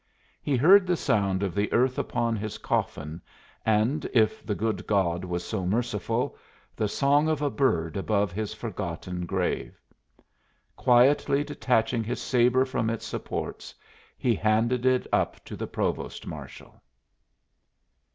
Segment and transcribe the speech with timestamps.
[0.41, 3.21] He heard the sound of the earth upon his coffin
[3.63, 6.35] and (if the good God was so merciful)
[6.75, 9.79] the song of a bird above his forgotten grave.
[10.75, 13.75] Quietly detaching his sabre from its supports,
[14.17, 16.81] he handed it up to the provost marshal.